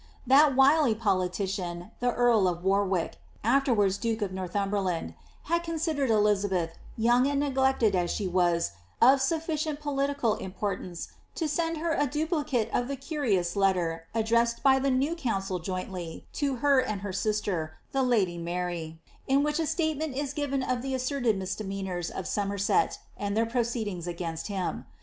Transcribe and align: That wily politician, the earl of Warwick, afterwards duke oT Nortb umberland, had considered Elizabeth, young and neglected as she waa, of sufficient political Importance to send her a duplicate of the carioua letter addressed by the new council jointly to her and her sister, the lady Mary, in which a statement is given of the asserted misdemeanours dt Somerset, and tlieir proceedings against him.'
That 0.25 0.55
wily 0.55 0.95
politician, 0.95 1.91
the 1.99 2.11
earl 2.11 2.47
of 2.47 2.63
Warwick, 2.63 3.17
afterwards 3.43 3.99
duke 3.99 4.23
oT 4.23 4.33
Nortb 4.33 4.53
umberland, 4.55 5.13
had 5.43 5.61
considered 5.61 6.09
Elizabeth, 6.09 6.71
young 6.97 7.27
and 7.27 7.39
neglected 7.39 7.93
as 7.95 8.09
she 8.09 8.27
waa, 8.27 8.61
of 8.99 9.21
sufficient 9.21 9.79
political 9.79 10.37
Importance 10.37 11.09
to 11.35 11.47
send 11.47 11.77
her 11.77 11.91
a 11.93 12.07
duplicate 12.07 12.67
of 12.73 12.87
the 12.87 12.97
carioua 12.97 13.55
letter 13.55 14.07
addressed 14.15 14.63
by 14.63 14.79
the 14.79 14.89
new 14.89 15.13
council 15.13 15.59
jointly 15.59 16.25
to 16.33 16.55
her 16.65 16.79
and 16.79 17.01
her 17.01 17.13
sister, 17.13 17.77
the 17.91 18.01
lady 18.01 18.39
Mary, 18.39 18.99
in 19.27 19.43
which 19.43 19.59
a 19.59 19.67
statement 19.67 20.15
is 20.15 20.33
given 20.33 20.63
of 20.63 20.81
the 20.81 20.95
asserted 20.95 21.37
misdemeanours 21.37 22.09
dt 22.09 22.25
Somerset, 22.25 22.97
and 23.17 23.37
tlieir 23.37 23.47
proceedings 23.51 24.07
against 24.07 24.47
him.' 24.47 24.85